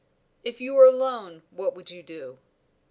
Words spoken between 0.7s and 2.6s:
were alone what would you do?"